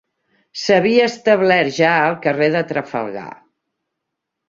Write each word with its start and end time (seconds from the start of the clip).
S'havia 0.61 1.03
establert 1.09 1.77
ja 1.81 1.93
al 2.09 2.19
carrer 2.27 2.51
de 2.59 2.65
Trafalgar. 2.75 3.31